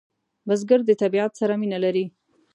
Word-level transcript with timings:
بزګر 0.47 0.79
د 0.85 0.91
طبیعت 1.01 1.31
سره 1.39 1.53
مینه 1.61 1.77
لري 1.85 2.05